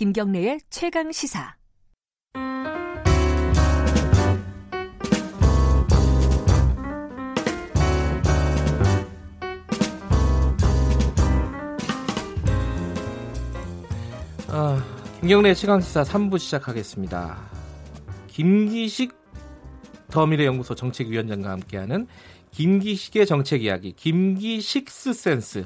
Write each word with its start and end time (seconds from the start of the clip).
김경래의 0.00 0.60
최강 0.70 1.12
시사. 1.12 1.56
아, 14.48 14.82
김경래 15.20 15.52
최강시사 15.52 16.04
3부 16.04 16.38
시작하겠습니다. 16.38 17.36
김기식 18.28 19.14
더미래연구소 20.10 20.76
정책위원장과 20.76 21.50
함께하는 21.50 22.06
김기식의 22.52 23.26
정책 23.26 23.64
이야기, 23.64 23.92
김기식스 23.92 25.12
센스. 25.12 25.64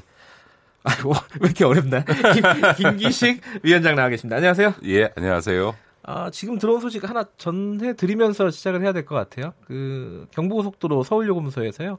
아이고, 0.84 1.12
왜 1.40 1.46
이렇게 1.46 1.64
어렵나? 1.64 2.04
김, 2.04 2.90
김기식 2.90 3.40
위원장 3.62 3.94
나와 3.96 4.08
계십니다. 4.10 4.36
안녕하세요. 4.36 4.74
예, 4.84 5.10
안녕하세요. 5.16 5.74
아, 6.02 6.30
지금 6.30 6.58
들어온 6.58 6.80
소식 6.80 7.08
하나 7.08 7.24
전해드리면서 7.38 8.50
시작을 8.50 8.82
해야 8.82 8.92
될 8.92 9.06
것 9.06 9.14
같아요. 9.14 9.54
그, 9.66 10.26
경부고속도로 10.32 11.02
서울요금소에서요. 11.02 11.98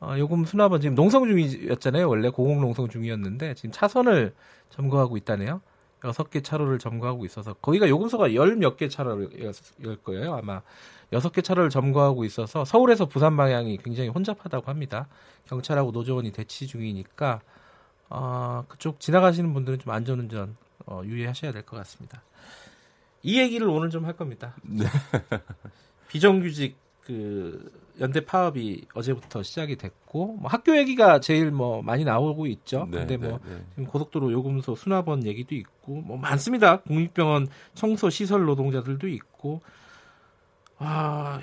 어, 0.00 0.14
요금 0.18 0.44
수납은 0.44 0.80
지금 0.82 0.94
농성 0.94 1.26
중이었잖아요. 1.26 2.08
원래 2.08 2.28
고공 2.28 2.60
농성 2.60 2.88
중이었는데 2.88 3.54
지금 3.54 3.72
차선을 3.72 4.34
점거하고 4.70 5.16
있다네요. 5.16 5.60
여섯 6.04 6.30
개 6.30 6.40
차로를 6.42 6.78
점거하고 6.78 7.24
있어서 7.24 7.54
거기가 7.54 7.88
요금소가 7.88 8.34
열 8.34 8.56
몇 8.58 8.76
개 8.76 8.88
차로일 8.88 9.30
거예요. 10.04 10.34
아마 10.34 10.60
여섯 11.12 11.32
개 11.32 11.40
차로를 11.42 11.70
점거하고 11.70 12.24
있어서 12.24 12.64
서울에서 12.64 13.06
부산 13.06 13.36
방향이 13.36 13.78
굉장히 13.78 14.08
혼잡하다고 14.10 14.66
합니다. 14.70 15.08
경찰하고 15.48 15.90
노조원이 15.90 16.30
대치 16.30 16.68
중이니까 16.68 17.40
어, 18.10 18.64
그쪽 18.68 19.00
지나가시는 19.00 19.52
분들은 19.54 19.78
좀 19.78 19.92
안전운전 19.92 20.56
어, 20.86 21.02
유의하셔야 21.04 21.52
될 21.52 21.62
것 21.62 21.76
같습니다. 21.76 22.22
이 23.22 23.38
얘기를 23.38 23.68
오늘 23.68 23.90
좀 23.90 24.04
할 24.04 24.14
겁니다. 24.16 24.54
네. 24.62 24.86
비정규직 26.08 26.76
그 27.04 27.70
연대 28.00 28.24
파업이 28.24 28.86
어제부터 28.94 29.42
시작이 29.42 29.76
됐고 29.76 30.36
뭐 30.40 30.48
학교 30.50 30.76
얘기가 30.76 31.20
제일 31.20 31.50
뭐 31.50 31.82
많이 31.82 32.04
나오고 32.04 32.46
있죠. 32.46 32.86
네, 32.90 32.98
근데 32.98 33.16
뭐 33.16 33.40
네, 33.44 33.54
네. 33.56 33.64
지금 33.70 33.86
고속도로 33.86 34.30
요금소 34.32 34.76
수납원 34.76 35.26
얘기도 35.26 35.54
있고 35.54 36.00
뭐 36.02 36.16
많습니다. 36.16 36.80
국립병원 36.82 37.48
청소 37.74 38.08
시설 38.10 38.44
노동자들도 38.44 39.08
있고 39.08 39.60
아 40.78 41.40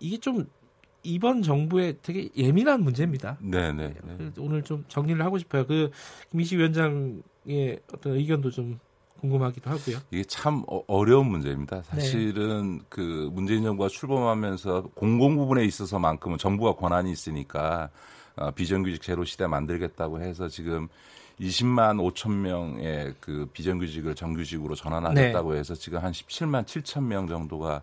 이게 0.00 0.18
좀 0.18 0.46
이번 1.06 1.42
정부의 1.42 1.96
되게 2.02 2.28
예민한 2.36 2.82
문제입니다. 2.82 3.38
네, 3.40 3.72
네. 3.72 3.94
네. 4.04 4.30
오늘 4.38 4.62
좀 4.62 4.84
정리를 4.88 5.24
하고 5.24 5.38
싶어요. 5.38 5.66
그 5.66 5.90
김희식 6.30 6.58
위원장의 6.58 7.80
어떤 7.92 8.14
의견도 8.14 8.50
좀 8.50 8.78
궁금하기도 9.20 9.70
하고요. 9.70 9.98
이게 10.10 10.24
참 10.24 10.62
어, 10.68 10.82
어려운 10.86 11.28
문제입니다. 11.28 11.82
사실은 11.82 12.78
네. 12.78 12.84
그 12.88 13.30
문재인 13.32 13.62
정부가 13.62 13.88
출범하면서 13.88 14.90
공공 14.94 15.36
부분에 15.36 15.64
있어서만큼은 15.64 16.38
정부가 16.38 16.74
권한이 16.74 17.10
있으니까 17.10 17.90
어, 18.36 18.50
비정규직 18.50 19.02
제로 19.02 19.24
시대 19.24 19.46
만들겠다고 19.46 20.20
해서 20.20 20.48
지금 20.48 20.88
20만 21.40 21.98
5천 22.12 22.32
명의 22.32 23.14
그 23.20 23.48
비정규직을 23.52 24.14
정규직으로 24.14 24.74
전환하겠다고 24.74 25.52
네. 25.52 25.58
해서 25.58 25.74
지금 25.74 25.98
한 25.98 26.12
17만 26.12 26.64
7천 26.64 27.04
명 27.04 27.26
정도가 27.26 27.82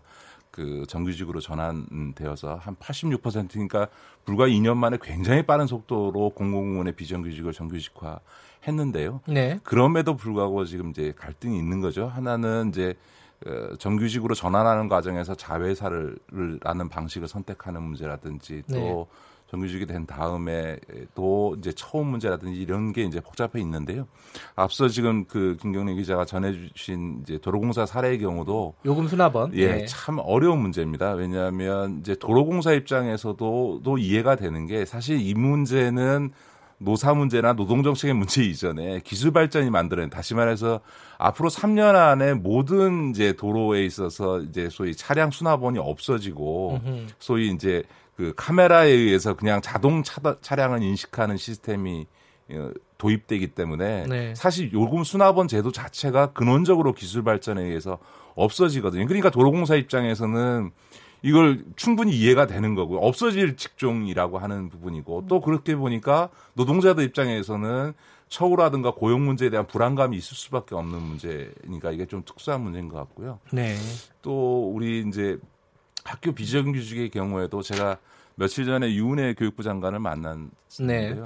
그 0.54 0.86
정규직으로 0.88 1.40
전환되어서 1.40 2.58
한 2.58 2.76
86%니까 2.76 3.88
불과 4.24 4.46
2년 4.48 4.78
만에 4.78 5.00
굉장히 5.02 5.42
빠른 5.42 5.66
속도로 5.66 6.30
공공부문의 6.30 6.94
비정규직을 6.94 7.54
정규직화 7.54 8.20
했는데요. 8.68 9.22
네. 9.28 9.60
그럼에도 9.64 10.16
불구하고 10.16 10.64
지금 10.66 10.92
이제 10.92 11.12
갈등이 11.18 11.58
있는 11.58 11.82
거죠. 11.82 12.06
하나는 12.06 12.70
이제 12.70 12.94
어, 13.48 13.76
정규직으로 13.78 14.36
전환하는 14.36 14.90
과정에서 14.90 15.34
자회사를 15.34 16.18
라는 16.62 16.88
방식을 16.88 17.28
선택하는 17.28 17.82
문제라든지 17.82 18.62
또 18.70 18.76
네. 18.76 19.06
정규직이 19.54 19.86
된 19.86 20.08
다음에 20.08 20.80
또 21.14 21.56
이제 21.60 21.72
처음 21.74 22.08
문제라든지 22.08 22.60
이런 22.60 22.92
게 22.92 23.04
이제 23.04 23.20
복잡해 23.22 23.62
있는데요. 23.62 24.08
앞서 24.56 24.88
지금 24.88 25.26
그 25.26 25.58
김경래 25.62 25.94
기자가 25.94 26.26
전해주신 26.26 27.20
이제 27.22 27.38
도로공사 27.38 27.86
사례의 27.86 28.18
경우도 28.18 28.74
요금 28.84 29.08
수납원 29.08 29.54
예, 29.54 29.68
네. 29.68 29.86
참 29.86 30.18
어려운 30.18 30.60
문제입니다. 30.60 31.12
왜냐하면 31.12 32.00
이제 32.00 32.16
도로공사 32.16 32.74
입장에서도 32.74 33.82
또 33.84 33.98
이해가 34.00 34.38
되는 34.38 34.66
게 34.66 34.86
사실 34.86 35.22
이 35.22 35.36
문제는 35.36 36.32
노사 36.84 37.14
문제나 37.14 37.54
노동 37.54 37.84
정책의 37.84 38.14
문제 38.14 38.44
이전에 38.44 39.02
기술 39.04 39.32
발전이 39.32 39.70
만들어낸 39.70 40.10
다시 40.10 40.36
말해서 40.36 40.82
앞으로 41.18 41.50
3년 41.50 41.96
안에 41.96 42.34
모든 42.34 43.12
이제 43.12 43.34
도로에 43.34 43.86
있어서 43.86 44.40
이제 44.42 44.70
소위 44.70 44.96
차량 44.96 45.32
수납원이 45.32 45.80
없어지고 45.80 46.82
소위 47.20 47.50
이제 47.50 47.84
그 48.16 48.34
카메라에 48.36 48.90
의해서 48.90 49.34
그냥 49.34 49.62
자동 49.62 50.04
차, 50.04 50.22
차량을 50.42 50.84
인식하는 50.84 51.38
시스템이 51.38 52.06
어, 52.52 52.72
도입되기 52.98 53.48
때문에 53.48 54.06
네. 54.08 54.36
사실 54.36 54.72
요금 54.74 55.04
수납원 55.04 55.48
제도 55.48 55.72
자체가 55.72 56.34
근원적으로 56.34 56.94
기술 56.94 57.24
발전에 57.24 57.64
의해서 57.64 57.98
없어지거든요. 58.36 59.06
그러니까 59.08 59.30
도로공사 59.30 59.76
입장에서는 59.76 60.72
이걸 61.24 61.64
충분히 61.78 62.12
이해가 62.12 62.48
되는 62.48 62.76
거고 62.76 62.98
없어질 62.98 63.56
직종이라고 63.56 64.38
하는 64.38 64.70
부분이고 64.70 65.26
또 65.28 65.40
그렇게 65.40 65.76
보니까 65.76 66.30
노동자들 66.54 67.04
입장에서는 67.06 67.94
처우라든가 68.28 68.92
고용 68.92 69.26
문제에 69.26 69.50
대한 69.50 69.66
불안감이 69.66 70.18
있을 70.18 70.36
수밖에 70.36 70.76
없는 70.76 71.02
문제니까 71.02 71.92
이게 71.92 72.06
좀 72.06 72.24
특수한 72.26 72.62
문제인 72.62 72.90
것 72.90 72.98
같고요. 72.98 73.40
네. 73.52 73.76
또 74.22 74.70
우리 74.74 75.06
이제 75.08 75.38
학교 76.04 76.34
비정규직의 76.34 77.10
경우에도 77.10 77.62
제가 77.62 77.98
며칠 78.36 78.66
전에 78.66 78.94
유은혜 78.94 79.36
교육부 79.36 79.64
장관을 79.64 80.00
만났는데요. 80.00 80.50
네. 80.80 81.22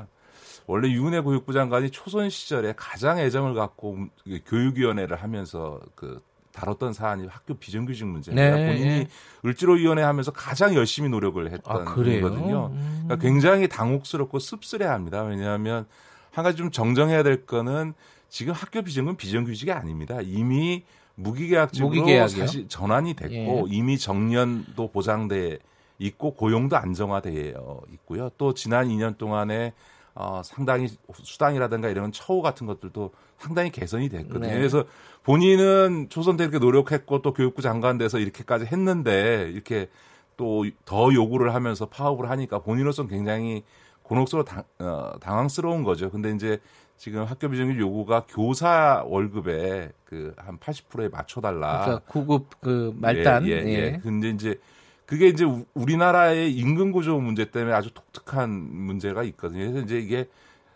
원래 0.68 0.90
유은혜 0.90 1.22
교육부 1.22 1.54
장관이 1.54 1.90
초선 1.90 2.30
시절에 2.30 2.74
가장 2.76 3.18
애정을 3.18 3.56
갖고 3.56 3.98
교육위원회를 4.46 5.18
하면서 5.24 5.80
그 5.96 6.22
다뤘던 6.58 6.94
사안이 6.94 7.28
학교 7.28 7.54
비정규직 7.54 8.08
문제입니다. 8.08 8.56
네. 8.56 8.66
본인이 8.66 8.90
예. 8.90 9.08
을지로위원회 9.46 10.02
하면서 10.02 10.32
가장 10.32 10.74
열심히 10.74 11.08
노력을 11.08 11.46
했던 11.52 11.82
아, 11.82 11.86
거거든요. 11.86 12.72
음. 12.74 13.04
그러니까 13.06 13.28
굉장히 13.28 13.68
당혹스럽고 13.68 14.40
씁쓸해합니다. 14.40 15.22
왜냐하면 15.24 15.86
한 16.32 16.44
가지 16.44 16.58
좀 16.58 16.72
정정해야 16.72 17.22
될 17.22 17.46
거는 17.46 17.94
지금 18.30 18.54
학교 18.54 18.82
비정은 18.82 19.18
비정규직이 19.18 19.72
아닙니다. 19.72 20.18
이미 20.24 20.84
무기계약직으로 21.16 21.90
무기계약이요? 21.90 22.46
사실 22.46 22.68
전환이 22.68 23.14
됐고 23.14 23.68
예. 23.70 23.76
이미 23.76 24.00
정년도 24.00 24.92
보장돼 24.92 25.60
있고 26.00 26.34
고용도 26.34 26.76
안정화되어 26.76 27.82
있고요. 27.94 28.30
또 28.38 28.54
지난 28.56 28.88
2년 28.88 29.18
동안에 29.18 29.74
어, 30.20 30.42
상당히 30.44 30.90
수당이라든가 31.14 31.90
이런 31.90 32.12
처우 32.12 32.42
같은 32.42 32.66
것들도 32.66 33.12
상당히 33.38 33.70
개선이 33.70 34.10
됐거든요. 34.10 34.48
네. 34.48 34.54
그래서 34.56 34.84
본인은 35.24 36.08
초선 36.10 36.38
때 36.38 36.44
이렇게 36.44 36.58
노력했고 36.58 37.22
또 37.22 37.34
교육부 37.34 37.62
장관 37.62 38.00
돼서 38.00 38.18
이렇게까지 38.18 38.66
했는데 38.66 39.50
이렇게 39.54 39.90
또 40.36 40.64
더 40.86 41.14
요구를 41.14 41.54
하면서 41.54 41.88
파업을 41.88 42.30
하니까 42.30 42.60
본인으로서는 42.60 43.10
굉장히 43.10 43.64
곤혹스러워 44.04 44.44
당, 44.46 44.64
어, 44.80 45.14
당황스러운 45.20 45.84
거죠. 45.84 46.10
근데 46.10 46.32
이제 46.32 46.60
지금 46.98 47.24
학교 47.24 47.48
비정규 47.50 47.80
요구가 47.80 48.26
교사 48.28 49.04
월급에 49.06 49.92
그 50.06 50.34
한 50.38 50.58
80%에 50.58 51.10
맞춰달라. 51.10 51.82
그러니까 51.82 52.00
구급 52.08 52.60
그 52.62 52.94
말단. 52.96 53.46
예, 53.48 53.52
예, 53.52 53.58
예. 53.66 53.70
예. 53.70 54.00
근데 54.02 54.30
이제 54.30 54.60
그게 55.08 55.30
이제 55.30 55.46
우리나라의 55.74 56.54
임금 56.54 56.92
구조 56.92 57.20
문제 57.20 57.50
때문에 57.50 57.74
아주 57.74 57.92
독특한 57.94 58.50
문제가 58.52 59.24
있거든요. 59.24 59.72
그래서 59.72 59.80
이제 59.80 59.98
이게 59.98 60.30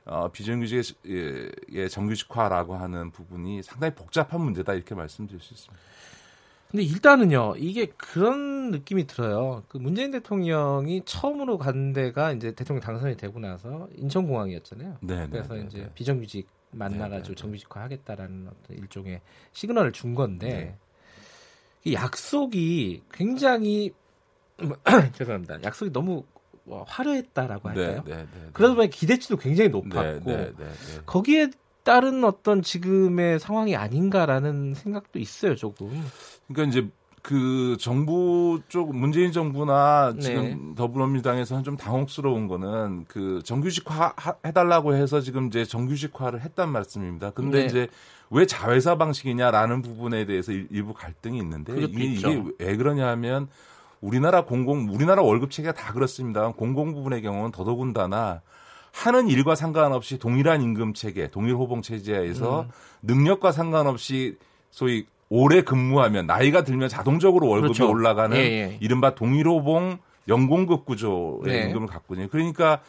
어, 0.06 0.30
비정규직의 0.32 1.52
예, 1.74 1.88
정규직화라고 1.90 2.76
하는 2.76 3.12
부분이 3.12 3.62
상당히 3.62 3.94
복잡한 3.94 4.42
문제다 4.42 4.74
이렇게 4.74 4.96
말씀드릴 4.96 5.42
수 5.42 5.54
있습니다. 5.54 5.84
근데 6.72 6.84
일단은요, 6.84 7.56
이게 7.58 7.88
그런 7.98 8.72
느낌이 8.72 9.06
들어요. 9.06 9.64
그 9.68 9.78
문재인 9.78 10.12
대통령이 10.12 11.02
처음으로 11.04 11.58
간 11.58 11.92
데가 11.92 12.32
이제 12.32 12.54
대통령 12.54 12.82
당선이 12.82 13.18
되고 13.18 13.38
나서 13.40 13.90
인천공항이었잖아요. 13.98 14.98
네, 15.02 15.16
네 15.18 15.28
그래서 15.30 15.56
네, 15.56 15.66
이제 15.68 15.80
네. 15.80 15.92
비정규직 15.94 16.48
만나가지고 16.72 17.36
정규직화 17.36 17.82
하겠다라는 17.82 18.48
어떤 18.48 18.78
일종의 18.78 19.20
시그널을 19.52 19.92
준 19.92 20.16
건데, 20.16 20.78
이 21.84 21.94
약속이 21.94 23.04
굉장히 23.12 23.92
죄송합니다. 25.14 25.64
약속이 25.64 25.92
너무 25.92 26.24
뭐 26.64 26.84
화려했다라고 26.88 27.72
네, 27.74 27.84
할까요? 27.86 28.04
네, 28.06 28.16
네, 28.16 28.22
네, 28.24 28.50
그러다 28.54 28.76
보니 28.76 28.90
기대치도 28.90 29.38
굉장히 29.38 29.70
높았고 29.70 30.32
네, 30.32 30.52
거기에 31.06 31.50
따른 31.84 32.24
어떤 32.24 32.62
지금의 32.62 33.40
상황이 33.40 33.76
아닌가라는 33.76 34.76
생각도 34.76 35.18
있어요, 35.18 35.56
조금. 35.56 35.90
그러니까 36.48 36.70
이제 36.70 36.88
그 37.24 37.76
정부 37.80 38.62
쪽 38.68 38.96
문재인 38.96 39.32
정부나 39.32 40.14
네. 40.16 40.22
지금 40.22 40.76
더불어민주당에서는 40.76 41.64
좀 41.64 41.78
당혹스러운 41.78 42.48
거는 42.48 43.06
그 43.08 43.42
정규직화 43.44 44.14
하- 44.16 44.36
해달라고 44.46 44.96
해서 44.96 45.22
지금 45.22 45.48
이제 45.48 45.64
정규직화를 45.66 46.42
했단 46.42 46.70
말씀입니다. 46.70 47.32
근데 47.32 47.60
네. 47.62 47.66
이제 47.66 47.88
왜 48.32 48.46
자회사 48.46 48.96
방식이냐라는 48.98 49.82
부분에 49.82 50.26
대해서 50.26 50.52
일- 50.52 50.68
일부 50.72 50.94
갈등이 50.94 51.38
있는데 51.40 51.80
이게. 51.82 52.04
이게 52.06 52.44
왜 52.60 52.76
그러냐면 52.76 53.48
우리나라 54.02 54.46
공공 54.46 54.88
우리나라 54.90 55.22
월급 55.22 55.52
체계가 55.52 55.74
다 55.74 55.94
그렇습니다. 55.94 56.52
공공 56.52 56.94
부분의 56.94 57.22
경우는 57.22 57.52
더더군다나 57.52 58.42
하는 58.92 59.28
일과 59.30 59.56
상관없이 59.56 60.18
동일한 60.20 60.62
임금 60.62 60.94
체계, 60.94 61.30
동일 61.30 61.56
호봉 61.56 61.82
체제에서 61.82 62.64
음. 62.64 62.70
능력과 63.04 63.52
상관없이 63.54 64.38
소위 64.70 65.06
오래 65.30 65.62
근무하면 65.62 66.26
나이가 66.28 66.64
들면 66.66 66.90
자동적으로 66.90 67.48
월급이 67.48 67.74
그렇죠. 67.74 67.90
올라가는 67.90 68.36
예, 68.36 68.42
예. 68.42 68.78
이른바 68.82 69.16
동일 69.16 69.48
호봉 69.48 70.00
연공급 70.28 70.86
구조의 70.86 71.42
네. 71.46 71.64
임금을 71.68 71.88
갖고 71.88 72.16
있는 72.16 72.28
그러니까 72.28 72.82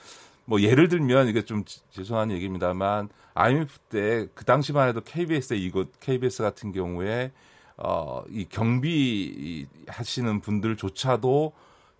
뭐 0.44 0.60
예를 0.60 0.88
들면 0.88 1.28
이게 1.28 1.44
좀 1.44 1.64
지- 1.64 1.80
죄송한 1.90 2.32
얘기입니다만 2.32 3.08
IMF 3.34 3.78
때 3.90 4.26
그 4.34 4.44
당시만 4.44 4.88
해도 4.88 5.00
KBS의 5.02 5.62
이곳 5.62 5.92
KBS 6.00 6.42
같은 6.42 6.72
경우에 6.72 7.30
어 7.76 8.22
이 8.28 8.46
경비 8.48 8.90
이 8.90 9.66
하시는 9.88 10.40
분들조차도 10.40 11.52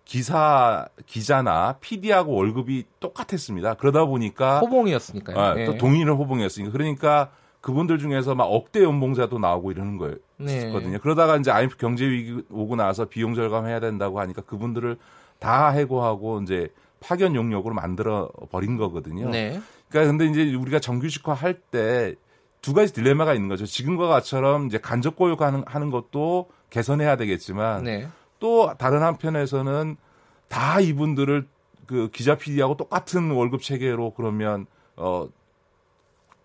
기사 0.05 0.87
기자나 1.05 1.77
PD하고 1.79 2.33
월급이 2.33 2.85
똑같았습니다. 2.99 3.75
그러다 3.75 4.05
보니까 4.05 4.59
호봉이었으니까요. 4.59 5.37
아, 5.37 5.59
예. 5.59 5.65
또 5.65 5.77
동일 5.77 6.11
호봉이었으니까 6.11 6.71
그러니까 6.71 7.31
그분들 7.61 7.97
중에서 7.99 8.35
막 8.35 8.45
억대 8.45 8.83
연봉자도 8.83 9.39
나오고 9.39 9.71
이러는 9.71 9.97
거예요. 9.97 10.15
네. 10.37 10.71
거든요. 10.71 10.99
그러다가 10.99 11.37
이제 11.37 11.49
IMF 11.51 11.77
경제 11.77 12.05
위기 12.05 12.43
오고 12.51 12.75
나서 12.75 13.05
비용 13.05 13.33
절감해야 13.35 13.79
된다고 13.79 14.19
하니까 14.19 14.41
그분들을 14.41 14.97
다 15.39 15.69
해고하고 15.69 16.41
이제 16.41 16.67
파견 16.99 17.35
용역으로 17.35 17.73
만들어 17.73 18.29
버린 18.51 18.77
거거든요. 18.77 19.29
네. 19.29 19.59
그러니까 19.89 20.11
근데 20.11 20.25
이제 20.25 20.53
우리가 20.55 20.79
정규직화 20.79 21.33
할 21.33 21.61
때 21.71 22.15
두 22.63 22.73
가지 22.73 22.93
딜레마가 22.93 23.33
있는 23.33 23.49
거죠. 23.49 23.65
지금과 23.65 24.07
같처럼 24.07 24.67
이제 24.67 24.77
간접 24.79 25.17
고용하는 25.17 25.63
하는 25.67 25.91
것도 25.91 26.49
개선해야 26.69 27.17
되겠지만 27.17 27.83
네. 27.83 28.07
또 28.39 28.73
다른 28.77 29.03
한편에서는 29.03 29.97
다 30.47 30.79
이분들을 30.79 31.45
그 31.85 32.09
기자 32.11 32.35
PD하고 32.35 32.77
똑같은 32.77 33.31
월급 33.31 33.61
체계로 33.61 34.11
그러면 34.11 34.65
어 34.95 35.27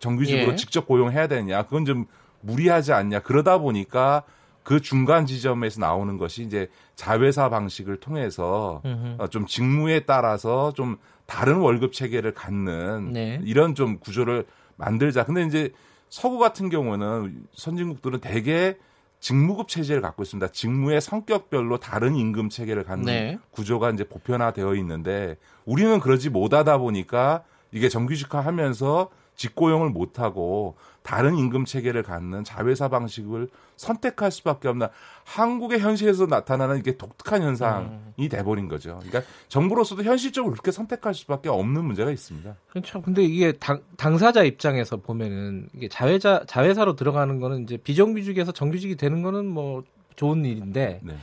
정규직으로 0.01 0.53
예. 0.53 0.57
직접 0.57 0.87
고용해야 0.87 1.29
되냐 1.29 1.63
그건 1.63 1.85
좀 1.85 2.07
무리하지 2.41 2.93
않냐 2.93 3.21
그러다 3.21 3.59
보니까 3.59 4.25
그 4.65 4.81
중간 4.81 5.25
지점에서 5.25 5.81
나오는 5.81 6.19
것이 6.19 6.43
이제 6.43 6.69
자회사 6.97 7.49
방식을 7.49 7.99
통해서 7.99 8.83
음흠. 8.85 9.23
어, 9.23 9.29
좀 9.29 9.47
직무에 9.47 10.01
따라서 10.01 10.73
좀 10.73 10.97
다른 11.27 11.59
월급 11.59 11.93
체계를 11.93 12.35
갖는 12.35 13.13
네. 13.13 13.41
이런 13.45 13.77
좀 13.77 13.99
구조를 13.99 14.47
만들자. 14.77 15.25
근데 15.25 15.45
이제 15.45 15.73
서구 16.11 16.39
같은 16.39 16.69
경우는 16.69 17.47
선진국들은 17.55 18.21
대개 18.21 18.77
직무급 19.21 19.69
체제를 19.69 20.01
갖고 20.01 20.23
있습니다. 20.23 20.49
직무의 20.49 21.01
성격별로 21.01 21.79
다른 21.79 22.15
임금 22.15 22.51
체계를 22.51 22.85
갖는 22.85 23.05
네. 23.05 23.39
구조가 23.51 23.91
이제 23.91 24.05
보편화되어 24.05 24.75
있는데 24.77 25.37
우리는 25.65 25.99
그러지 25.99 26.31
못하다 26.31 26.79
보니까 26.79 27.43
이게 27.73 27.89
정규직화하면서 27.89 29.11
직고용을 29.39 29.91
못하고 29.91 30.77
다른 31.03 31.37
임금 31.37 31.65
체계를 31.65 32.03
갖는 32.03 32.45
자회사 32.45 32.89
방식을 32.89 33.49
선택할 33.77 34.31
수밖에 34.33 34.69
없나 34.69 34.91
한국의 35.25 35.79
현실에서 35.79 36.27
나타나는 36.27 36.79
이게 36.79 36.97
독특한 36.97 37.43
현상이 37.43 38.29
돼버린 38.29 38.69
거죠. 38.69 39.01
그러니까 39.01 39.23
정부로서도 39.49 40.03
현실적으로 40.03 40.53
그렇게 40.53 40.73
선택할 40.73 41.15
수밖에 41.15 41.49
없는 41.49 41.85
문제가 41.85 42.11
있습니다. 42.11 42.57
그렇죠. 42.69 43.01
근데 43.01 43.23
이게 43.23 43.53
당, 43.53 43.81
당사자 43.97 44.43
입장에서 44.43 44.97
보면은 44.97 45.69
이게 45.73 45.89
자회자 45.89 46.45
자회사로 46.49 46.97
들어가는 46.97 47.39
거는 47.39 47.63
이제 47.63 47.77
비정규직에서 47.77 48.51
정규직이 48.53 48.97
되는 48.97 49.23
거는 49.23 49.47
뭐 49.47 49.85
좋은 50.17 50.45
일인데 50.45 51.01
네. 51.05 51.17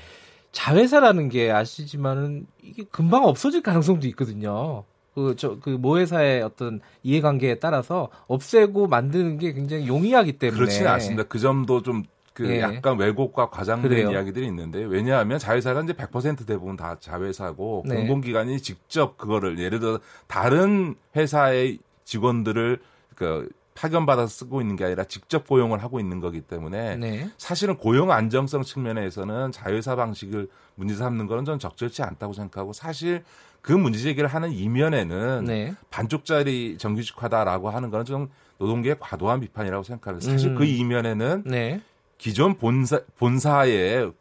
자회사라는 0.53 1.27
게 1.27 1.51
아시지만은 1.51 2.47
이게 2.63 2.85
금방 2.89 3.25
없어질 3.25 3.61
가능성도 3.61 4.07
있거든요. 4.07 4.85
그저그 5.15 5.69
모회사의 5.69 6.43
어떤 6.43 6.81
이해관계에 7.03 7.55
따라서 7.55 8.09
없애고 8.27 8.87
만드는 8.87 9.37
게 9.37 9.53
굉장히 9.53 9.87
용이하기 9.87 10.33
때문에 10.33 10.57
그렇지는 10.57 10.91
않습니다. 10.91 11.23
그 11.23 11.39
점도 11.39 11.81
좀그 11.81 12.47
예. 12.47 12.59
약간 12.59 12.99
왜곡과 12.99 13.49
과장된 13.49 13.89
그래요. 13.89 14.11
이야기들이 14.11 14.45
있는데 14.47 14.83
왜냐하면 14.83 15.39
자회사가 15.39 15.81
이제 15.81 15.93
100% 15.93 16.45
대부분 16.45 16.75
다 16.75 16.97
자회사고 16.99 17.85
네. 17.87 17.95
공공기관이 17.95 18.59
직접 18.59 19.17
그거를 19.17 19.57
예를 19.57 19.79
들어 19.79 19.99
다른 20.27 20.95
회사의 21.15 21.79
직원들을 22.03 22.79
그 23.15 23.49
파견받아서 23.73 24.27
쓰고 24.27 24.61
있는 24.61 24.75
게 24.75 24.85
아니라 24.85 25.03
직접 25.03 25.47
고용을 25.47 25.83
하고 25.83 25.99
있는 25.99 26.19
거기 26.19 26.41
때문에 26.41 26.95
네. 26.95 27.29
사실은 27.37 27.77
고용 27.77 28.11
안정성 28.11 28.63
측면에서는 28.63 29.51
자회사 29.51 29.95
방식을 29.95 30.47
문제 30.75 30.95
삼는 30.95 31.27
거는 31.27 31.45
저는 31.45 31.59
적절치 31.59 32.01
않다고 32.01 32.33
생각하고 32.33 32.73
사실 32.73 33.23
그 33.65 33.71
문제 33.71 33.97
제기를 33.97 34.29
하는 34.29 34.51
이면에는 34.51 35.45
네. 35.45 35.73
반쪽짜리 35.89 36.77
정규직화다라고 36.77 37.71
하는 37.71 37.89
거는 37.89 38.05
좀 38.05 38.29
노동계의 38.59 38.97
과도한 38.99 39.39
비판이라고 39.39 39.81
생각합니다. 39.81 40.29
사실 40.31 40.51
음. 40.51 40.55
그 40.55 40.65
이면에는 40.65 41.45
네. 41.47 41.81
기존 42.19 42.57
본사, 42.59 42.99
본사의 43.17 44.11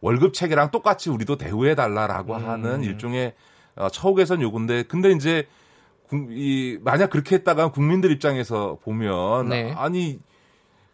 월급 0.00 0.34
체계랑 0.34 0.72
똑같이 0.72 1.10
우리도 1.10 1.36
대우해 1.36 1.76
달라라고 1.76 2.34
음. 2.34 2.48
하는 2.48 2.82
일종의 2.82 3.34
어, 3.76 3.88
처우 3.88 4.16
개선 4.16 4.42
요구인데 4.42 4.82
근데 4.88 5.12
이제 5.12 5.46
국- 6.08 6.32
이 6.32 6.80
만약 6.82 7.10
그렇게 7.10 7.36
했다가 7.36 7.70
국민들 7.70 8.10
입장에서 8.10 8.78
보면 8.82 9.48
네. 9.50 9.72
아니 9.76 10.18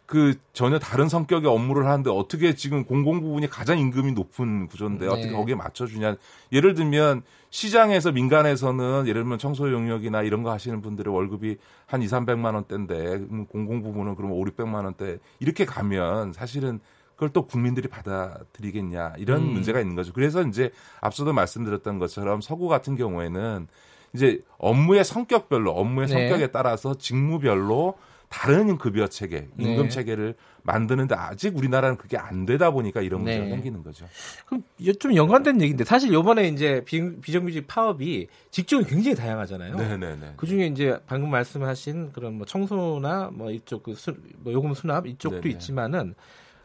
그 0.05 0.35
전혀 0.53 0.77
다른 0.77 1.09
성격의 1.09 1.49
업무를 1.49 1.87
하는데 1.87 2.09
어떻게 2.11 2.53
지금 2.53 2.85
공공 2.85 3.21
부분이 3.21 3.49
가장 3.49 3.79
임금이 3.79 4.11
높은 4.11 4.67
구조인데 4.67 5.07
네. 5.07 5.11
어떻게 5.11 5.31
거기에 5.31 5.55
맞춰주냐 5.55 6.17
예를 6.51 6.75
들면 6.75 7.23
시장에서 7.49 8.11
민간에서는 8.11 9.07
예를 9.07 9.23
들면 9.23 9.39
청소 9.39 9.71
용역이나 9.71 10.21
이런 10.21 10.43
거 10.43 10.51
하시는 10.51 10.81
분들의 10.81 11.11
월급이 11.11 11.57
한 11.87 12.01
2, 12.01 12.07
300만 12.07 12.53
원대인데 12.53 13.13
음, 13.31 13.45
공공 13.47 13.81
부문은 13.81 14.15
그러면 14.15 14.37
5, 14.37 14.45
600만 14.45 14.83
원대 14.83 15.17
이렇게 15.39 15.65
가면 15.65 16.33
사실은 16.33 16.79
그걸 17.15 17.29
또 17.29 17.47
국민들이 17.47 17.87
받아들이겠냐 17.87 19.13
이런 19.17 19.41
음. 19.41 19.53
문제가 19.53 19.79
있는 19.79 19.95
거죠. 19.95 20.13
그래서 20.13 20.43
이제 20.43 20.71
앞서도 21.01 21.33
말씀드렸던 21.33 21.97
것처럼 21.97 22.41
서구 22.41 22.67
같은 22.67 22.95
경우에는 22.95 23.67
이제 24.13 24.41
업무의 24.57 25.03
성격별로 25.03 25.71
업무의 25.71 26.07
네. 26.07 26.13
성격에 26.13 26.47
따라서 26.51 26.95
직무별로 26.95 27.95
다른 28.29 28.77
급여 28.77 29.07
체계, 29.07 29.47
임금 29.57 29.83
네. 29.83 29.89
체계를 29.89 30.35
만드는데 30.63 31.15
아직 31.15 31.55
우리나라는 31.55 31.97
그게 31.97 32.17
안 32.17 32.45
되다 32.45 32.71
보니까 32.71 33.01
이런 33.01 33.21
문제가 33.21 33.45
네. 33.45 33.51
생기는 33.51 33.83
거죠. 33.83 34.05
그럼 34.45 34.63
좀 34.99 35.15
연관된 35.15 35.61
얘기인데 35.61 35.83
사실 35.83 36.11
요번에 36.11 36.47
이제 36.47 36.83
비, 36.85 37.19
비정규직 37.21 37.67
파업이 37.67 38.27
직종이 38.51 38.85
굉장히 38.85 39.15
다양하잖아요. 39.15 39.75
네네네. 39.75 40.33
그 40.37 40.47
중에 40.47 40.67
이제 40.67 40.97
방금 41.05 41.29
말씀하신 41.29 42.11
그런 42.13 42.33
뭐 42.35 42.45
청소나 42.45 43.29
뭐 43.31 43.51
이쪽 43.51 43.83
그 43.83 43.93
수, 43.93 44.15
뭐 44.39 44.51
요금 44.51 44.73
수납 44.73 45.05
이쪽도 45.07 45.41
네네. 45.41 45.53
있지만은 45.53 46.15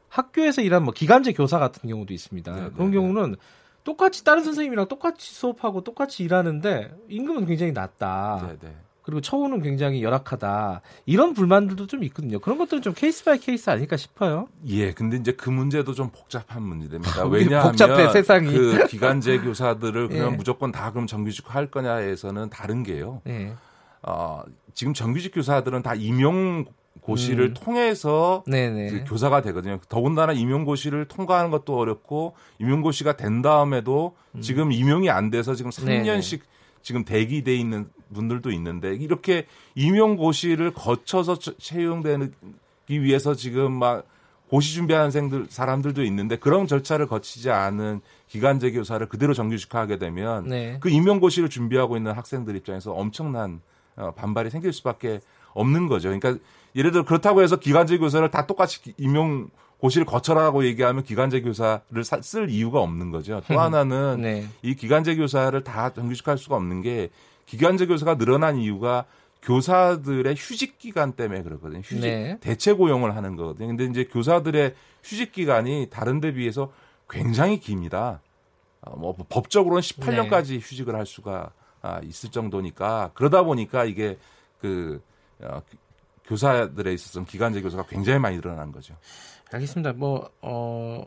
학교에서 0.08 0.62
일하는 0.62 0.84
뭐 0.84 0.92
기간제 0.92 1.32
교사 1.34 1.58
같은 1.58 1.88
경우도 1.88 2.12
있습니다. 2.14 2.52
네네네. 2.52 2.70
그런 2.74 2.90
경우는 2.90 3.36
똑같이 3.84 4.24
다른 4.24 4.44
선생님이랑 4.44 4.88
똑같이 4.88 5.32
수업하고 5.34 5.82
똑같이 5.82 6.22
일하는데 6.22 6.94
임금은 7.08 7.46
굉장히 7.46 7.72
낮다. 7.72 8.56
네네. 8.60 8.74
그리고 9.02 9.20
처우는 9.20 9.62
굉장히 9.62 10.02
열악하다. 10.02 10.82
이런 11.06 11.32
불만들도 11.34 11.86
좀 11.86 12.04
있거든요. 12.04 12.38
그런 12.38 12.58
것들은 12.58 12.82
좀 12.82 12.92
case 12.94 13.24
by 13.24 13.38
case 13.38 13.70
아닐까 13.70 13.96
싶어요. 13.96 14.48
예, 14.66 14.92
근데 14.92 15.16
이제 15.16 15.32
그 15.32 15.50
문제도 15.50 15.92
좀 15.94 16.10
복잡한 16.10 16.62
문제됩니다. 16.62 17.24
우리 17.24 17.44
왜냐하면 17.44 17.72
복잡해, 17.72 18.10
세상이. 18.12 18.50
그 18.50 18.86
기간제 18.86 19.38
교사들을 19.38 20.08
그냥 20.08 20.32
예. 20.32 20.36
무조건 20.36 20.72
다 20.72 20.90
그럼 20.90 21.06
정규직화 21.06 21.54
할 21.54 21.70
거냐에서는 21.70 22.50
다른 22.50 22.82
게요. 22.82 23.22
네. 23.24 23.54
어, 24.02 24.42
지금 24.74 24.94
정규직 24.94 25.34
교사들은 25.34 25.82
다 25.82 25.94
임용 25.94 26.66
고시를 27.00 27.46
음. 27.46 27.54
통해서 27.54 28.44
네네. 28.46 28.90
그 28.90 29.04
교사가 29.06 29.40
되거든요. 29.42 29.78
더군다나 29.88 30.32
임용고시를 30.32 31.06
통과하는 31.06 31.50
것도 31.50 31.78
어렵고 31.78 32.34
임용고시가 32.58 33.16
된 33.16 33.42
다음에도 33.42 34.16
지금 34.40 34.72
임용이 34.72 35.08
안 35.08 35.30
돼서 35.30 35.54
지금 35.54 35.70
음. 35.70 35.84
네네. 35.86 36.04
3년씩 36.04 36.40
지금 36.82 37.04
대기돼 37.04 37.54
있는 37.56 37.88
분들도 38.14 38.50
있는데 38.52 38.94
이렇게 38.94 39.46
임용고시를 39.74 40.72
거쳐서 40.72 41.38
처- 41.38 41.56
채용되기 41.58 42.32
위해서 42.88 43.34
지금 43.34 43.72
막 43.72 44.04
고시 44.48 44.74
준비하는 44.74 45.10
생들 45.12 45.46
사람들도 45.48 46.02
있는데 46.04 46.36
그런 46.36 46.66
절차를 46.66 47.06
거치지 47.06 47.50
않은 47.50 48.00
기간제 48.28 48.72
교사를 48.72 49.04
그대로 49.08 49.32
정규직화하게 49.32 49.98
되면 49.98 50.48
네. 50.48 50.76
그 50.80 50.88
임용고시를 50.90 51.48
준비하고 51.48 51.96
있는 51.96 52.12
학생들 52.12 52.56
입장에서 52.56 52.92
엄청난 52.92 53.60
어, 53.96 54.12
반발이 54.16 54.50
생길 54.50 54.72
수밖에 54.72 55.20
없는 55.52 55.86
거죠. 55.88 56.08
그러니까 56.08 56.42
예를 56.74 56.90
들어 56.90 57.04
그렇다고 57.04 57.42
해서 57.42 57.56
기간제 57.56 57.98
교사를 57.98 58.28
다 58.30 58.46
똑같이 58.46 58.82
기- 58.82 58.94
임용 58.98 59.48
고시를 59.78 60.04
거쳐라고 60.04 60.64
얘기하면 60.64 61.04
기간제 61.04 61.42
교사를 61.42 62.04
사- 62.04 62.20
쓸 62.20 62.50
이유가 62.50 62.80
없는 62.80 63.10
거죠. 63.10 63.42
또 63.48 63.58
하나는 63.60 64.20
네. 64.20 64.46
이 64.62 64.74
기간제 64.74 65.14
교사를 65.16 65.58
다 65.64 65.92
정규직할 65.94 66.38
수가 66.38 66.56
없는 66.56 66.82
게 66.82 67.10
기간제 67.50 67.86
교사가 67.86 68.16
늘어난 68.16 68.58
이유가 68.58 69.06
교사들의 69.42 70.36
휴직 70.36 70.78
기간 70.78 71.12
때문에 71.14 71.42
그렇거든요. 71.42 71.80
휴직 71.80 72.00
네. 72.00 72.38
대체 72.40 72.72
고용을 72.72 73.16
하는 73.16 73.34
거거든요. 73.34 73.66
근데 73.66 73.86
이제 73.86 74.04
교사들의 74.04 74.76
휴직 75.02 75.32
기간이 75.32 75.88
다른 75.90 76.20
데 76.20 76.32
비해서 76.32 76.72
굉장히 77.08 77.58
깁니다. 77.58 78.20
어, 78.82 78.96
뭐 78.96 79.16
법적으로는 79.28 79.82
18년까지 79.82 80.60
휴직을 80.60 80.94
할 80.94 81.06
수가 81.06 81.50
아, 81.82 82.00
있을 82.04 82.30
정도니까 82.30 83.10
그러다 83.14 83.42
보니까 83.42 83.84
이게 83.84 84.16
그 84.60 85.02
어, 85.40 85.60
교사들에 86.26 86.92
있어서 86.92 87.24
기간제 87.24 87.62
교사가 87.62 87.86
굉장히 87.88 88.20
많이 88.20 88.36
늘어난 88.36 88.70
거죠. 88.70 88.94
알겠습니다. 89.50 89.94
뭐, 89.94 90.30
어, 90.40 91.02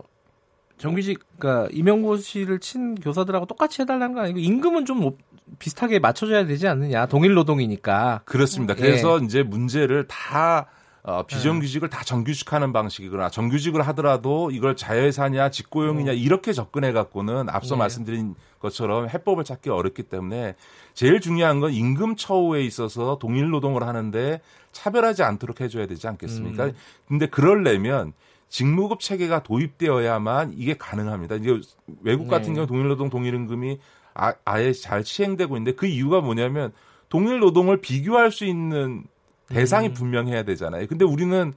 정규직, 0.84 1.20
그러니까 1.40 1.70
임용고시를 1.72 2.60
친 2.60 2.96
교사들하고 2.96 3.46
똑같이 3.46 3.82
해달라는 3.82 4.13
건 4.16 4.25
아니고 4.25 4.40
임금은 4.40 4.86
좀 4.86 5.00
높- 5.00 5.18
비슷하게 5.60 6.00
맞춰줘야 6.00 6.46
되지 6.46 6.68
않느냐. 6.68 7.06
동일 7.06 7.34
노동이니까. 7.36 8.22
그렇습니다. 8.25 8.74
예. 8.78 8.82
그래서 8.82 9.20
이제 9.20 9.44
문제를 9.44 10.08
다 10.08 10.68
어, 11.06 11.24
비정규직을 11.24 11.90
다 11.90 12.02
정규직하는 12.04 12.72
방식이거나 12.72 13.30
정규직을 13.30 13.82
하더라도 13.88 14.52
이걸 14.52 14.78
자회사냐 14.78 15.52
직고용이냐 15.52 16.14
이렇게 16.14 16.54
접근해 16.54 16.94
갖고는 16.94 17.50
앞서 17.50 17.76
네. 17.76 17.80
말씀드린 17.80 18.36
것처럼 18.60 19.10
해법을 19.10 19.44
찾기 19.44 19.70
어렵기 19.70 20.04
때문에 20.04 20.56
제일 20.94 21.20
중요한 21.20 21.60
건 21.60 21.74
임금 21.74 22.16
처우에 22.16 22.62
있어서 22.64 23.18
동일 23.20 23.50
노동을 23.50 23.84
하는데 23.84 24.40
차별하지 24.72 25.24
않도록 25.24 25.60
해줘야 25.60 25.88
되지 25.88 26.08
않겠습니까? 26.08 26.72
근데 27.06 27.28
그러려면 27.28 28.14
직무급 28.48 29.02
체계가 29.02 29.44
도입되어야만 29.44 30.54
이게 30.56 30.78
가능합니다. 30.78 31.36
이제 31.36 31.60
외국 32.02 32.30
같은 32.30 32.50
네. 32.50 32.56
경우 32.56 32.68
동일 32.68 32.88
노동 32.88 33.10
동일 33.10 33.34
임금이 33.34 33.78
아, 34.14 34.34
아예 34.46 34.72
잘 34.72 35.04
시행되고 35.04 35.58
있는데 35.58 35.76
그 35.76 35.86
이유가 35.86 36.22
뭐냐면 36.22 36.72
동일 37.10 37.40
노동을 37.40 37.82
비교할 37.82 38.32
수 38.32 38.46
있는 38.46 39.04
대상이 39.50 39.90
음. 39.90 39.94
분명해야 39.94 40.44
되잖아요. 40.44 40.88
근데 40.88 41.06
우리는 41.06 41.54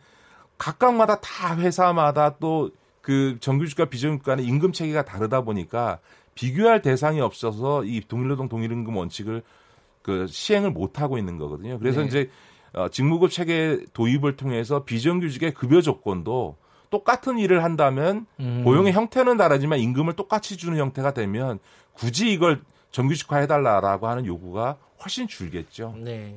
각각마다 0.59 1.21
다 1.21 1.57
회사마다 1.57 2.37
또 2.38 2.71
그 3.07 3.37
정규직과 3.38 3.85
비정규직 3.85 4.25
간의 4.25 4.45
임금 4.47 4.73
체계가 4.73 5.05
다르다 5.05 5.43
보니까 5.43 6.00
비교할 6.35 6.83
대상이 6.83 7.21
없어서 7.21 7.85
이 7.85 8.00
동일노동 8.00 8.49
동일임금 8.49 8.97
원칙을 8.97 9.45
그 10.02 10.26
시행을 10.26 10.73
못 10.73 11.00
하고 11.00 11.16
있는 11.16 11.38
거거든요. 11.38 11.78
그래서 11.78 12.00
네. 12.00 12.09
이제 12.09 12.31
어, 12.75 12.88
직무급 12.88 13.31
체계 13.31 13.78
도입을 13.93 14.37
통해서 14.37 14.83
비정규직의 14.83 15.55
급여 15.55 15.81
조건도 15.83 16.57
똑같은 16.90 17.38
일을 17.38 17.62
한다면 17.62 18.26
음. 18.40 18.64
고용의 18.64 18.93
형태는 18.93 19.37
다르지만 19.37 19.78
임금을 19.78 20.14
똑같이 20.14 20.57
주는 20.57 20.76
형태가 20.76 21.14
되면 21.14 21.61
굳이 21.93 22.33
이걸 22.33 22.61
정규직화 22.90 23.37
해달라라고 23.37 24.09
하는 24.09 24.26
요구가 24.26 24.78
훨씬 25.05 25.28
줄겠죠. 25.28 25.95
네. 25.97 26.35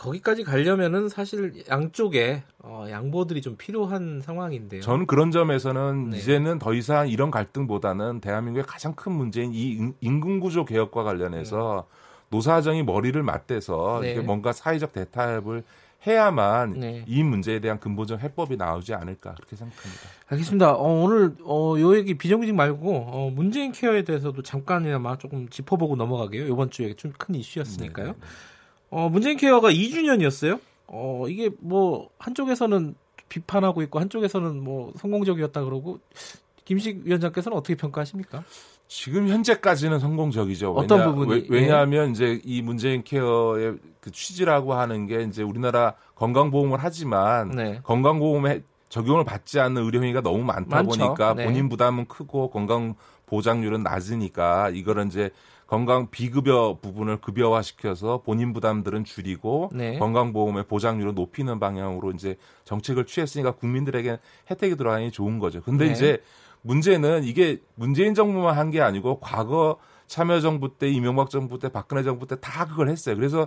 하, 0.00 0.04
거기까지 0.04 0.44
가려면은 0.44 1.08
사실 1.08 1.62
양쪽에 1.68 2.42
어, 2.58 2.86
양보들이 2.90 3.42
좀 3.42 3.56
필요한 3.56 4.20
상황인데요. 4.20 4.80
저는 4.80 5.06
그런 5.06 5.30
점에서는 5.30 6.10
네. 6.10 6.18
이제는 6.18 6.58
더 6.58 6.72
이상 6.74 7.08
이런 7.08 7.30
갈등보다는 7.30 8.20
대한민국의 8.20 8.64
가장 8.66 8.94
큰 8.94 9.12
문제인 9.12 9.52
이 9.52 9.70
임- 9.72 9.94
임금구조 10.00 10.64
개혁과 10.64 11.02
관련해서 11.02 11.86
노사정이 12.30 12.82
머리를 12.84 13.20
맞대서 13.22 13.98
네. 14.02 14.12
이게 14.12 14.20
뭔가 14.20 14.52
사회적 14.52 14.92
대타협을 14.92 15.64
해야만 16.06 16.80
네. 16.80 17.04
이 17.06 17.22
문제에 17.22 17.58
대한 17.60 17.78
근본적 17.78 18.22
해법이 18.22 18.56
나오지 18.56 18.94
않을까 18.94 19.34
그렇게 19.34 19.54
생각합니다. 19.56 20.02
알겠습니다. 20.28 20.72
어, 20.76 21.02
오늘 21.04 21.34
어, 21.44 21.74
요 21.78 21.94
얘기 21.94 22.16
비정규직 22.16 22.54
말고 22.54 22.96
어, 23.08 23.30
문재인 23.34 23.72
케어에 23.72 24.04
대해서도 24.04 24.42
잠깐이나마 24.42 25.18
조금 25.18 25.48
짚어보고 25.50 25.96
넘어가게요. 25.96 26.46
이번 26.46 26.70
주에 26.70 26.94
좀 26.94 27.12
큰 27.18 27.34
이슈였으니까요. 27.34 28.06
네, 28.06 28.12
네, 28.12 28.18
네. 28.18 28.26
어, 28.90 29.08
문재인 29.08 29.36
케어가 29.36 29.70
2주년이었어요. 29.70 30.60
어, 30.88 31.24
이게 31.28 31.50
뭐 31.60 32.10
한쪽에서는 32.18 32.94
비판하고 33.28 33.82
있고 33.82 34.00
한쪽에서는 34.00 34.62
뭐 34.62 34.92
성공적이었다 34.98 35.64
그러고 35.64 36.00
김식 36.64 37.02
위원장께서는 37.04 37.56
어떻게 37.56 37.76
평가하십니까? 37.76 38.44
지금 38.88 39.28
현재까지는 39.28 40.00
성공적이죠. 40.00 40.72
어떤 40.72 41.04
부분이? 41.04 41.42
예. 41.42 41.46
왜, 41.48 41.66
냐하면 41.66 42.10
이제 42.10 42.40
이 42.44 42.60
문재인 42.60 43.04
케어의 43.04 43.76
그 44.00 44.10
취지라고 44.10 44.74
하는 44.74 45.06
게 45.06 45.22
이제 45.22 45.44
우리나라 45.44 45.94
건강보험을 46.16 46.78
하지만 46.80 47.50
네. 47.50 47.80
건강보험에 47.84 48.62
적용을 48.90 49.24
받지 49.24 49.58
않는 49.60 49.82
의료행위가 49.84 50.20
너무 50.20 50.44
많다 50.44 50.82
많죠. 50.82 50.98
보니까 50.98 51.34
네. 51.34 51.44
본인 51.46 51.68
부담은 51.70 52.06
크고 52.06 52.50
건강 52.50 52.94
보장률은 53.26 53.82
낮으니까 53.82 54.68
이거를 54.70 55.06
이제 55.06 55.30
건강 55.68 56.10
비급여 56.10 56.78
부분을 56.82 57.18
급여화 57.20 57.62
시켜서 57.62 58.20
본인 58.22 58.52
부담들은 58.52 59.04
줄이고 59.04 59.70
네. 59.72 59.96
건강보험의 59.98 60.64
보장률을 60.66 61.14
높이는 61.14 61.60
방향으로 61.60 62.10
이제 62.10 62.36
정책을 62.64 63.06
취했으니까 63.06 63.52
국민들에게 63.52 64.18
혜택이 64.50 64.74
들어가니 64.76 65.12
좋은 65.12 65.38
거죠. 65.38 65.62
근데 65.62 65.86
네. 65.86 65.92
이제 65.92 66.22
문제는 66.62 67.22
이게 67.24 67.62
문재인 67.76 68.14
정부만 68.14 68.58
한 68.58 68.70
게 68.70 68.80
아니고 68.82 69.20
과거 69.20 69.76
참여정부 70.08 70.76
때 70.78 70.88
이명박 70.90 71.30
정부 71.30 71.60
때 71.60 71.68
박근혜 71.68 72.02
정부 72.02 72.26
때 72.26 72.34
다 72.34 72.66
그걸 72.66 72.88
했어요. 72.88 73.14
그래서 73.14 73.46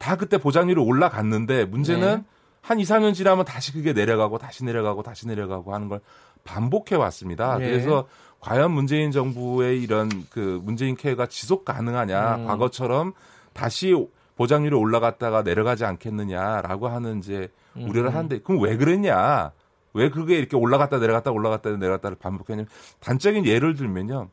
다 0.00 0.16
그때 0.16 0.38
보장률이 0.38 0.80
올라갔는데 0.80 1.66
문제는 1.66 2.16
네. 2.16 2.24
한 2.60 2.78
2, 2.78 2.84
3년 2.84 3.14
지나면 3.14 3.44
다시 3.44 3.72
그게 3.72 3.92
내려가고 3.92 4.38
다시 4.38 4.64
내려가고 4.64 5.02
다시 5.02 5.26
내려가고 5.26 5.74
하는 5.74 5.88
걸 5.88 6.00
반복해 6.44 6.96
왔습니다. 6.96 7.58
네. 7.58 7.70
그래서 7.70 8.06
과연 8.40 8.72
문재인 8.72 9.10
정부의 9.10 9.82
이런 9.82 10.08
그 10.30 10.60
문재인 10.62 10.96
케어가 10.96 11.26
지속 11.26 11.64
가능하냐, 11.64 12.36
음. 12.36 12.46
과거처럼 12.46 13.12
다시 13.52 13.94
보장률이 14.36 14.74
올라갔다가 14.74 15.42
내려가지 15.42 15.84
않겠느냐라고 15.84 16.88
하는 16.88 17.18
이제 17.18 17.48
음. 17.76 17.88
우려를 17.88 18.14
하는데 18.14 18.40
그럼 18.40 18.62
왜 18.62 18.76
그랬냐? 18.76 19.52
왜 19.92 20.08
그게 20.08 20.38
이렇게 20.38 20.56
올라갔다 20.56 20.98
내려갔다 20.98 21.30
올라갔다 21.30 21.70
내려갔다를 21.70 22.16
반복했냐면 22.16 22.68
단적인 23.00 23.44
예를 23.46 23.74
들면요. 23.74 24.28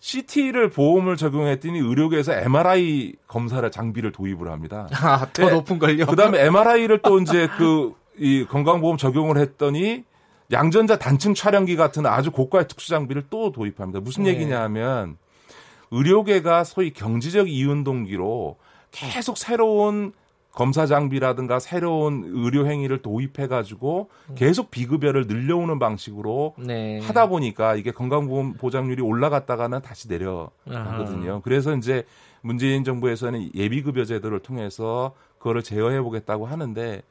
CT를 0.00 0.70
보험을 0.70 1.16
적용했더니 1.16 1.78
의료계에서 1.78 2.32
MRI 2.32 3.14
검사를 3.28 3.70
장비를 3.70 4.12
도입을 4.12 4.50
합니다. 4.50 4.88
아, 5.00 5.26
더 5.32 5.46
네. 5.46 5.52
높은 5.52 5.78
걸요. 5.78 6.06
그다음에 6.06 6.44
MRI를 6.46 6.98
또 7.02 7.18
이제 7.20 7.46
그 7.56 8.00
이 8.20 8.44
건강보험 8.44 8.98
적용을 8.98 9.38
했더니 9.38 10.04
양전자 10.52 10.98
단층 10.98 11.32
촬영기 11.32 11.76
같은 11.76 12.04
아주 12.04 12.30
고가의 12.30 12.68
특수 12.68 12.88
장비를 12.90 13.24
또 13.30 13.50
도입합니다. 13.50 14.00
무슨 14.00 14.24
네. 14.24 14.30
얘기냐면 14.30 15.16
의료계가 15.90 16.64
소위 16.64 16.92
경제적 16.92 17.48
이윤 17.48 17.82
동기로 17.82 18.56
계속 18.90 19.38
새로운 19.38 20.12
검사 20.52 20.84
장비라든가 20.84 21.60
새로운 21.60 22.24
의료 22.26 22.66
행위를 22.66 23.02
도입해 23.02 23.46
가지고 23.46 24.10
계속 24.34 24.70
비급여를 24.70 25.26
늘려오는 25.26 25.78
방식으로 25.78 26.54
네. 26.58 26.98
하다 27.00 27.28
보니까 27.28 27.76
이게 27.76 27.92
건강보험 27.92 28.54
보장률이 28.54 29.00
올라갔다가는 29.00 29.80
다시 29.80 30.08
내려가거든요. 30.08 31.40
그래서 31.42 31.76
이제 31.76 32.04
문재인 32.40 32.84
정부에서는 32.84 33.54
예비급여 33.54 34.04
제도를 34.04 34.40
통해서 34.40 35.14
그거를 35.38 35.62
제어해 35.62 36.00
보겠다고 36.00 36.46
하는데 36.46 37.02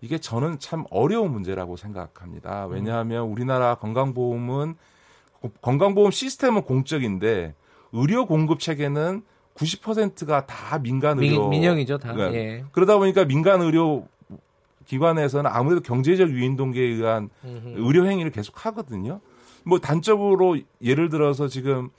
이게 0.00 0.18
저는 0.18 0.58
참 0.58 0.84
어려운 0.90 1.32
문제라고 1.32 1.76
생각합니다. 1.76 2.66
왜냐하면 2.66 3.24
우리나라 3.24 3.74
건강보험은 3.74 4.74
건강보험 5.60 6.10
시스템은 6.10 6.62
공적인데 6.62 7.54
의료 7.92 8.26
공급 8.26 8.60
체계는 8.60 9.22
90%가 9.60 10.46
다 10.46 10.78
민간 10.78 11.18
의료 11.18 11.48
민, 11.48 11.60
민영이죠, 11.60 11.98
다. 11.98 12.12
네. 12.12 12.34
예. 12.34 12.64
그러다 12.72 12.96
보니까 12.96 13.24
민간 13.24 13.60
의료 13.60 14.06
기관에서는 14.86 15.48
아무래도 15.52 15.82
경제적 15.82 16.30
유인 16.30 16.56
동기에 16.56 16.82
의한 16.82 17.28
음흠. 17.44 17.74
의료 17.76 18.06
행위를 18.06 18.30
계속 18.32 18.66
하거든요. 18.66 19.20
뭐 19.64 19.78
단적으로 19.78 20.56
예를 20.82 21.10
들어서 21.10 21.46
지금 21.46 21.90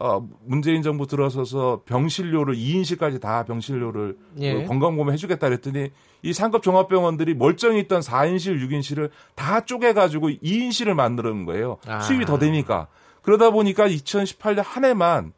어 0.00 0.26
문재인 0.44 0.82
정부 0.82 1.08
들어서서 1.08 1.82
병실료를 1.84 2.54
2인실까지 2.54 3.20
다 3.20 3.44
병실료를 3.44 4.16
예. 4.38 4.54
그 4.54 4.66
건강보험에 4.66 5.12
해주겠다 5.14 5.48
그랬더니 5.48 5.90
이 6.22 6.32
상급 6.32 6.62
종합병원들이 6.62 7.34
멀쩡히 7.34 7.80
있던 7.80 8.00
4인실, 8.00 8.64
6인실을 8.64 9.10
다 9.34 9.64
쪼개가지고 9.64 10.30
2인실을 10.30 10.94
만드는 10.94 11.44
거예요. 11.46 11.78
아. 11.86 12.00
수입이 12.00 12.26
더 12.26 12.38
되니까. 12.38 12.86
그러다 13.22 13.50
보니까 13.50 13.88
2018년 13.88 14.62
한 14.64 14.84
해만 14.84 15.32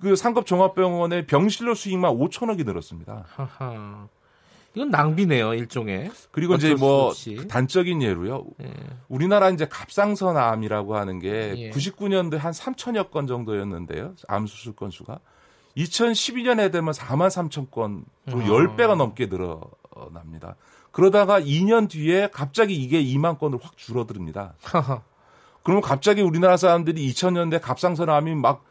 그 0.00 0.16
상급 0.16 0.46
종합병원의 0.46 1.26
병실료 1.26 1.74
수익만 1.74 2.12
5천억이 2.16 2.64
늘었습니다. 2.64 3.24
하하. 3.28 4.08
이건 4.74 4.90
낭비네요, 4.90 5.54
일종의. 5.54 6.10
그리고 6.30 6.54
이제 6.54 6.74
뭐 6.74 7.08
없이. 7.08 7.48
단적인 7.48 8.00
예로요. 8.02 8.44
예. 8.62 8.72
우리나라 9.08 9.50
이제 9.50 9.66
갑상선암이라고 9.66 10.96
하는 10.96 11.18
게 11.18 11.54
예. 11.56 11.70
99년도에 11.70 12.38
한 12.38 12.52
3천여 12.52 13.10
건 13.10 13.26
정도였는데요. 13.26 14.14
암 14.28 14.46
수술 14.46 14.76
건수가 14.76 15.18
2012년에 15.76 16.70
되면 16.70 16.92
4만 16.92 17.28
3천 17.28 17.70
건으로 17.70 18.04
아. 18.26 18.30
10배가 18.30 18.96
넘게 18.96 19.26
늘어납니다. 19.26 20.54
그러다가 20.92 21.40
2년 21.40 21.88
뒤에 21.88 22.28
갑자기 22.32 22.76
이게 22.76 23.02
2만 23.02 23.38
건으로 23.38 23.58
확 23.60 23.76
줄어듭니다. 23.76 24.54
그러면 25.64 25.82
갑자기 25.82 26.22
우리나라 26.22 26.56
사람들이 26.56 27.08
2000년대 27.10 27.60
갑상선암이 27.60 28.36
막 28.36 28.64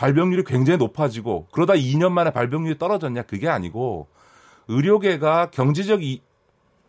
발병률이 0.00 0.44
굉장히 0.44 0.78
높아지고 0.78 1.46
그러다 1.52 1.74
2년 1.74 2.10
만에 2.12 2.30
발병률이 2.30 2.78
떨어졌냐 2.78 3.24
그게 3.24 3.50
아니고 3.50 4.08
의료계가 4.68 5.50
경제적 5.50 6.02
이, 6.02 6.22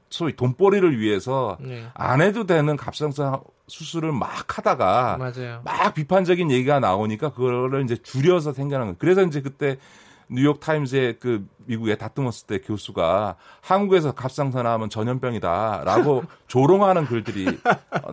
소위 0.09 0.33
돈벌이를 0.33 0.97
위해서 0.97 1.57
네. 1.59 1.87
안 1.93 2.21
해도 2.21 2.45
되는 2.45 2.77
갑상선 2.77 3.41
수술을 3.67 4.13
막 4.13 4.57
하다가 4.57 5.17
맞아요. 5.17 5.61
막 5.65 5.93
비판적인 5.93 6.51
얘기가 6.51 6.79
나오니까 6.79 7.33
그거를 7.33 7.83
이제 7.83 7.97
줄여서 7.97 8.53
생겨난 8.53 8.87
거예요. 8.87 8.95
그래서 8.97 9.23
이제 9.23 9.41
그때 9.41 9.75
뉴욕 10.29 10.61
타임즈의 10.61 11.19
그 11.19 11.45
미국의 11.65 11.97
다트머스 11.97 12.45
때 12.45 12.59
교수가 12.59 13.35
한국에서 13.59 14.13
갑상선암은 14.13 14.89
전염병이다라고 14.89 16.23
조롱하는 16.47 17.07
글들이 17.07 17.59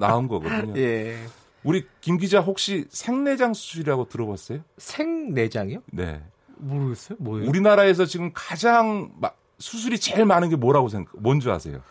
나온 0.00 0.26
거거든요. 0.26 0.76
예. 0.76 1.18
우리 1.68 1.86
김 2.00 2.16
기자 2.16 2.40
혹시 2.40 2.86
생내장 2.88 3.52
수술이라고 3.52 4.08
들어봤어요? 4.08 4.60
생내장이요? 4.78 5.80
네. 5.92 6.22
모르겠어요. 6.56 7.18
뭐예요? 7.20 7.46
우리나라에서 7.46 8.06
지금 8.06 8.30
가장 8.32 9.10
마- 9.20 9.32
수술이 9.58 9.98
제일 9.98 10.24
많은 10.24 10.48
게 10.48 10.56
뭐라고 10.56 10.88
생각? 10.88 11.12
뭔지 11.20 11.50
아세요? 11.50 11.82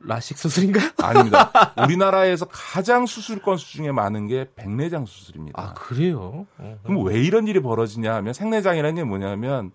라식 0.00 0.38
수술인가? 0.38 0.80
아닙니다. 1.04 1.52
우리나라에서 1.84 2.46
가장 2.46 3.04
수술 3.04 3.42
건수 3.42 3.70
중에 3.72 3.92
많은 3.92 4.26
게 4.26 4.48
백내장 4.56 5.04
수술입니다. 5.04 5.60
아 5.60 5.74
그래요? 5.74 6.46
어. 6.56 6.78
그럼 6.82 7.04
왜 7.04 7.20
이런 7.20 7.46
일이 7.46 7.60
벌어지냐 7.60 8.14
하면 8.14 8.32
생내장이라는 8.32 8.94
게 8.94 9.04
뭐냐면 9.04 9.70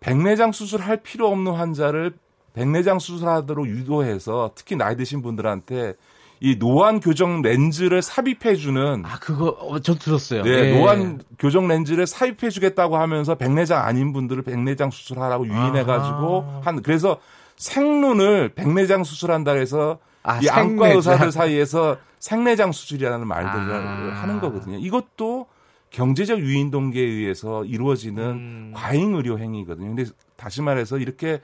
백내장 0.00 0.52
수술할 0.52 1.02
필요 1.02 1.28
없는 1.28 1.52
환자를 1.52 2.14
백내장 2.54 2.98
수술하도록 2.98 3.66
유도해서 3.66 4.52
특히 4.54 4.74
나이 4.74 4.96
드신 4.96 5.20
분들한테 5.20 5.96
이 6.44 6.56
노안 6.58 6.98
교정 6.98 7.40
렌즈를 7.40 8.02
삽입해 8.02 8.56
주는 8.56 9.04
아 9.06 9.16
그거 9.20 9.56
어, 9.60 9.78
저 9.78 9.94
들었어요. 9.94 10.42
네, 10.42 10.50
예. 10.50 10.76
노안 10.76 11.20
교정 11.38 11.68
렌즈를 11.68 12.04
삽입해 12.04 12.50
주겠다고 12.50 12.96
하면서 12.96 13.36
백내장 13.36 13.84
아닌 13.84 14.12
분들을 14.12 14.42
백내장 14.42 14.90
수술하라고 14.90 15.46
유인해 15.46 15.84
가지고 15.84 16.44
아하. 16.48 16.60
한 16.64 16.82
그래서 16.82 17.20
생눈을 17.58 18.54
백내장 18.56 19.04
수술한다 19.04 19.52
해서 19.52 20.00
아, 20.24 20.40
이 20.42 20.48
안과 20.48 20.86
생내장. 20.88 20.96
의사들 20.96 21.30
사이에서 21.30 21.98
생내장 22.18 22.72
수술이라는 22.72 23.24
말들을 23.24 23.74
아. 23.76 24.20
하는 24.20 24.40
거거든요. 24.40 24.78
이것도 24.78 25.46
경제적 25.90 26.40
유인 26.40 26.72
동기에 26.72 27.04
의해서 27.04 27.64
이루어지는 27.64 28.24
음. 28.24 28.72
과잉 28.74 29.14
의료 29.14 29.38
행위거든요. 29.38 29.94
근데 29.94 30.10
다시 30.36 30.60
말해서 30.60 30.98
이렇게 30.98 31.40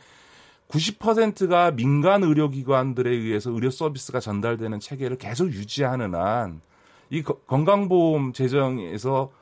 90%가 0.68 1.70
민간 1.72 2.22
의료기관들에 2.22 3.10
의해서 3.10 3.50
의료 3.50 3.70
서비스가 3.70 4.20
전달되는 4.20 4.80
체계를 4.80 5.18
계속 5.18 5.48
유지하는 5.52 6.14
한 6.14 6.60
이 7.10 7.22
건강보험 7.22 8.34
재정에서 8.34 9.32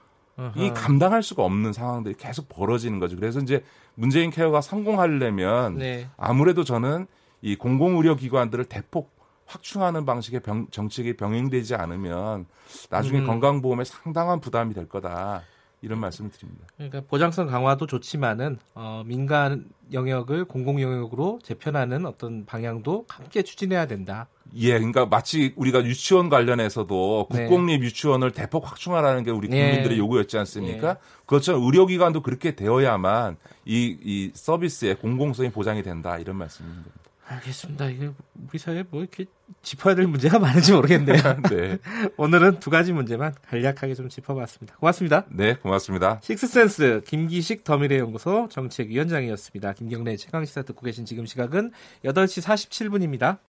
이 0.55 0.71
감당할 0.73 1.25
수가 1.25 1.43
없는 1.43 1.73
상황들이 1.73 2.15
계속 2.17 2.49
벌어지는 2.49 3.01
거죠. 3.01 3.17
그래서 3.17 3.41
이제 3.41 3.65
문재인 3.97 4.31
케어가 4.31 4.61
성공하려면 4.61 5.79
네. 5.79 6.07
아무래도 6.17 6.63
저는 6.63 7.09
이 7.43 7.57
공공의료기관들을 7.57 8.67
대폭 8.67 9.11
확충하는 9.47 10.05
방식의 10.07 10.41
병- 10.45 10.69
정책이 10.71 11.17
병행되지 11.17 11.75
않으면 11.75 12.47
나중에 12.89 13.19
음. 13.19 13.27
건강보험에 13.27 13.83
상당한 13.83 14.39
부담이 14.41 14.73
될 14.75 14.89
거다. 14.89 15.43
이런 15.87 16.01
말씀을 16.01 16.31
드립니다. 16.33 16.67
그러니까 16.75 17.01
보장성 17.03 17.47
강화도 17.47 17.87
좋지만은 17.87 18.59
어, 18.75 19.05
민간 19.07 19.67
영역을 19.93 20.45
공공 20.45 20.83
영역으로 20.83 21.39
재편하는 21.45 22.07
어떤 22.07 22.45
방향도 22.45 23.07
함께 23.09 23.43
추진해야 23.43 23.87
된다. 23.87 24.27
예, 24.57 24.73
그러니까 24.73 25.07
마치 25.07 25.53
우리가 25.55 25.85
유치원 25.85 26.29
관련해서도 26.29 27.29
네. 27.31 27.45
국공립 27.45 27.85
유치원을 27.85 28.33
대폭 28.33 28.69
확충하라는 28.69 29.23
게 29.23 29.31
우리 29.31 29.49
예. 29.53 29.65
국민들의 29.65 29.97
요구였지 29.97 30.37
않습니까? 30.39 30.91
예. 30.91 30.95
그것처럼 31.21 31.63
의료기관도 31.63 32.23
그렇게 32.23 32.57
되어야만 32.57 33.37
이, 33.65 33.97
이 34.03 34.31
서비스의 34.35 34.97
공공성이 34.97 35.51
보장이 35.51 35.85
된다. 35.85 36.19
이런 36.19 36.37
말씀입니다. 36.37 36.91
알겠습니다. 37.29 37.87
이게 37.87 38.11
우리 38.49 38.59
사회에 38.59 38.85
뭐 38.89 39.01
이렇게 39.01 39.25
짚어야 39.63 39.95
될 39.95 40.07
문제가 40.07 40.39
많은지 40.39 40.73
모르겠네요. 40.73 41.17
네. 41.51 41.79
오늘은 42.17 42.61
두 42.61 42.71
가지 42.71 42.93
문제만 42.93 43.35
간략하게 43.49 43.95
좀 43.95 44.09
짚어봤습니다. 44.09 44.77
고맙습니다. 44.77 45.25
네, 45.31 45.57
고맙습니다. 45.57 46.21
식스센스 46.23 47.03
김기식 47.07 47.65
더미래연구소 47.65 48.49
정책위원장이었습니다. 48.51 49.73
김경래 49.73 50.17
최강 50.17 50.45
시사 50.45 50.63
듣고 50.63 50.83
계신 50.83 51.05
지금 51.05 51.27
시각은 51.27 51.73
8시 52.05 52.43
47분입니다. 52.43 53.39